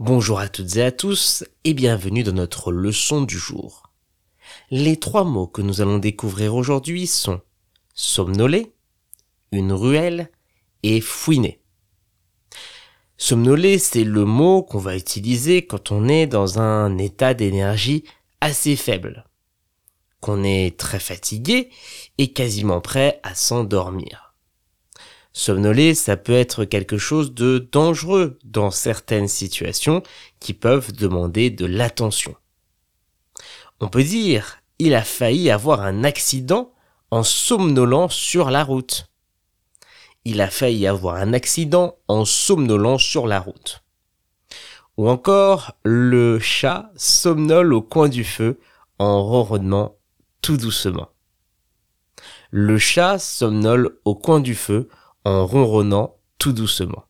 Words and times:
Bonjour 0.00 0.38
à 0.38 0.48
toutes 0.48 0.76
et 0.76 0.84
à 0.84 0.92
tous 0.92 1.42
et 1.64 1.74
bienvenue 1.74 2.22
dans 2.22 2.32
notre 2.32 2.70
leçon 2.70 3.22
du 3.22 3.36
jour. 3.36 3.90
Les 4.70 4.96
trois 4.96 5.24
mots 5.24 5.48
que 5.48 5.60
nous 5.60 5.80
allons 5.80 5.98
découvrir 5.98 6.54
aujourd'hui 6.54 7.08
sont 7.08 7.40
somnoler, 7.94 8.72
une 9.50 9.72
ruelle 9.72 10.30
et 10.84 11.00
fouiner. 11.00 11.60
Somnoler, 13.16 13.80
c'est 13.80 14.04
le 14.04 14.24
mot 14.24 14.62
qu'on 14.62 14.78
va 14.78 14.96
utiliser 14.96 15.66
quand 15.66 15.90
on 15.90 16.06
est 16.06 16.28
dans 16.28 16.60
un 16.60 16.96
état 16.96 17.34
d'énergie 17.34 18.04
assez 18.40 18.76
faible, 18.76 19.24
qu'on 20.20 20.44
est 20.44 20.78
très 20.78 21.00
fatigué 21.00 21.70
et 22.18 22.32
quasiment 22.32 22.80
prêt 22.80 23.18
à 23.24 23.34
s'endormir. 23.34 24.27
Somnoler, 25.38 25.94
ça 25.94 26.16
peut 26.16 26.32
être 26.32 26.64
quelque 26.64 26.98
chose 26.98 27.32
de 27.32 27.68
dangereux 27.70 28.40
dans 28.42 28.72
certaines 28.72 29.28
situations 29.28 30.02
qui 30.40 30.52
peuvent 30.52 30.92
demander 30.92 31.50
de 31.50 31.64
l'attention. 31.64 32.34
On 33.78 33.86
peut 33.86 34.02
dire, 34.02 34.58
il 34.80 34.96
a 34.96 35.04
failli 35.04 35.48
avoir 35.48 35.82
un 35.82 36.02
accident 36.02 36.72
en 37.12 37.22
somnolant 37.22 38.08
sur 38.08 38.50
la 38.50 38.64
route. 38.64 39.12
Il 40.24 40.40
a 40.40 40.50
failli 40.50 40.88
avoir 40.88 41.14
un 41.14 41.32
accident 41.32 41.94
en 42.08 42.24
somnolant 42.24 42.98
sur 42.98 43.28
la 43.28 43.38
route. 43.38 43.84
Ou 44.96 45.08
encore, 45.08 45.76
le 45.84 46.40
chat 46.40 46.90
somnole 46.96 47.74
au 47.74 47.82
coin 47.82 48.08
du 48.08 48.24
feu 48.24 48.58
en 48.98 49.22
ronronnant 49.22 49.94
tout 50.42 50.56
doucement. 50.56 51.10
Le 52.50 52.76
chat 52.76 53.20
somnole 53.20 54.00
au 54.04 54.16
coin 54.16 54.40
du 54.40 54.56
feu 54.56 54.88
ronronnant 55.28 56.16
tout 56.38 56.52
doucement. 56.52 57.04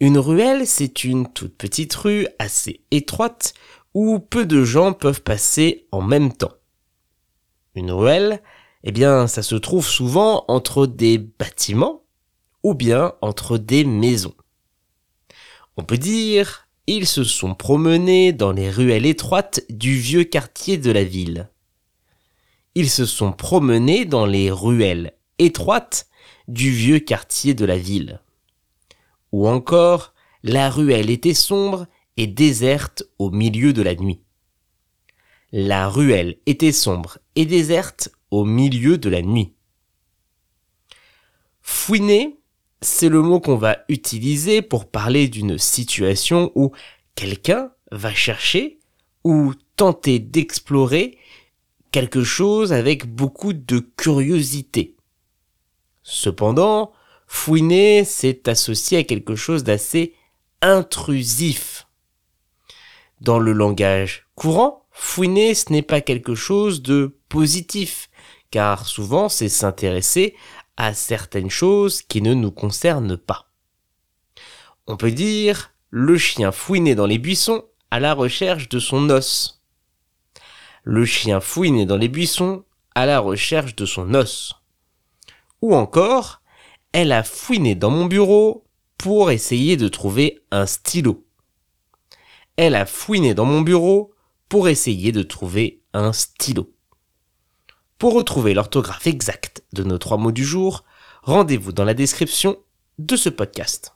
Une 0.00 0.18
ruelle, 0.18 0.66
c'est 0.66 1.04
une 1.04 1.32
toute 1.32 1.56
petite 1.56 1.94
rue 1.94 2.26
assez 2.38 2.84
étroite 2.90 3.54
où 3.94 4.18
peu 4.18 4.44
de 4.44 4.64
gens 4.64 4.92
peuvent 4.92 5.22
passer 5.22 5.86
en 5.92 6.02
même 6.02 6.32
temps. 6.32 6.52
Une 7.74 7.92
ruelle, 7.92 8.42
eh 8.82 8.92
bien, 8.92 9.26
ça 9.26 9.42
se 9.42 9.54
trouve 9.54 9.86
souvent 9.86 10.44
entre 10.48 10.86
des 10.86 11.18
bâtiments 11.18 12.02
ou 12.62 12.74
bien 12.74 13.14
entre 13.20 13.56
des 13.56 13.84
maisons. 13.84 14.34
On 15.76 15.84
peut 15.84 15.98
dire, 15.98 16.68
ils 16.86 17.06
se 17.06 17.24
sont 17.24 17.54
promenés 17.54 18.32
dans 18.32 18.52
les 18.52 18.70
ruelles 18.70 19.06
étroites 19.06 19.62
du 19.70 19.96
vieux 19.96 20.24
quartier 20.24 20.76
de 20.76 20.90
la 20.90 21.04
ville. 21.04 21.50
Ils 22.74 22.90
se 22.90 23.06
sont 23.06 23.32
promenés 23.32 24.04
dans 24.04 24.26
les 24.26 24.50
ruelles 24.50 25.14
étroites 25.38 26.08
du 26.48 26.70
vieux 26.70 26.98
quartier 26.98 27.54
de 27.54 27.64
la 27.64 27.76
ville. 27.76 28.20
Ou 29.32 29.48
encore, 29.48 30.14
la 30.42 30.70
ruelle 30.70 31.10
était 31.10 31.34
sombre 31.34 31.86
et 32.16 32.26
déserte 32.26 33.02
au 33.18 33.30
milieu 33.30 33.72
de 33.72 33.82
la 33.82 33.94
nuit. 33.94 34.20
La 35.52 35.88
ruelle 35.88 36.38
était 36.46 36.72
sombre 36.72 37.18
et 37.36 37.46
déserte 37.46 38.10
au 38.30 38.44
milieu 38.44 38.98
de 38.98 39.08
la 39.08 39.22
nuit. 39.22 39.54
Fouiner, 41.62 42.38
c'est 42.80 43.08
le 43.08 43.22
mot 43.22 43.40
qu'on 43.40 43.56
va 43.56 43.78
utiliser 43.88 44.62
pour 44.62 44.90
parler 44.90 45.28
d'une 45.28 45.58
situation 45.58 46.52
où 46.54 46.72
quelqu'un 47.14 47.70
va 47.90 48.12
chercher 48.12 48.80
ou 49.24 49.54
tenter 49.76 50.18
d'explorer 50.18 51.18
quelque 51.90 52.22
chose 52.24 52.72
avec 52.72 53.06
beaucoup 53.06 53.52
de 53.52 53.78
curiosité. 53.78 54.96
Cependant, 56.04 56.92
fouiner, 57.26 58.04
c'est 58.04 58.46
associé 58.46 58.98
à 58.98 59.04
quelque 59.04 59.34
chose 59.34 59.64
d'assez 59.64 60.14
intrusif. 60.60 61.88
Dans 63.20 63.38
le 63.38 63.52
langage 63.52 64.26
courant, 64.34 64.86
fouiner, 64.90 65.54
ce 65.54 65.72
n'est 65.72 65.82
pas 65.82 66.02
quelque 66.02 66.34
chose 66.34 66.82
de 66.82 67.16
positif, 67.30 68.10
car 68.50 68.86
souvent 68.86 69.28
c'est 69.30 69.48
s'intéresser 69.48 70.36
à 70.76 70.92
certaines 70.92 71.50
choses 71.50 72.02
qui 72.02 72.20
ne 72.20 72.34
nous 72.34 72.52
concernent 72.52 73.16
pas. 73.16 73.50
On 74.86 74.98
peut 74.98 75.10
dire 75.10 75.72
le 75.88 76.18
chien 76.18 76.52
fouinait 76.52 76.94
dans 76.94 77.06
les 77.06 77.18
buissons 77.18 77.64
à 77.90 77.98
la 77.98 78.12
recherche 78.12 78.68
de 78.68 78.78
son 78.78 79.08
os. 79.08 79.62
Le 80.82 81.06
chien 81.06 81.40
fouinait 81.40 81.86
dans 81.86 81.96
les 81.96 82.08
buissons 82.08 82.64
à 82.94 83.06
la 83.06 83.20
recherche 83.20 83.74
de 83.74 83.86
son 83.86 84.12
os. 84.12 84.63
Ou 85.64 85.74
encore, 85.74 86.42
elle 86.92 87.10
a 87.10 87.22
fouiné 87.22 87.74
dans 87.74 87.88
mon 87.88 88.04
bureau 88.04 88.66
pour 88.98 89.30
essayer 89.30 89.78
de 89.78 89.88
trouver 89.88 90.44
un 90.50 90.66
stylo. 90.66 91.26
Elle 92.58 92.74
a 92.74 92.84
fouiné 92.84 93.32
dans 93.32 93.46
mon 93.46 93.62
bureau 93.62 94.12
pour 94.50 94.68
essayer 94.68 95.10
de 95.10 95.22
trouver 95.22 95.82
un 95.94 96.12
stylo. 96.12 96.70
Pour 97.96 98.12
retrouver 98.12 98.52
l'orthographe 98.52 99.06
exacte 99.06 99.64
de 99.72 99.84
nos 99.84 99.96
trois 99.96 100.18
mots 100.18 100.32
du 100.32 100.44
jour, 100.44 100.84
rendez-vous 101.22 101.72
dans 101.72 101.84
la 101.84 101.94
description 101.94 102.58
de 102.98 103.16
ce 103.16 103.30
podcast. 103.30 103.93